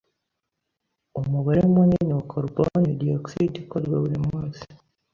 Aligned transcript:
Umubare 1.19 1.61
munini 1.73 2.11
wa 2.17 2.23
karuboni 2.31 2.87
ya 2.89 2.97
dioxyde 3.01 3.55
ikorwa 3.63 3.95
buri 4.03 4.17
munsi. 4.27 4.63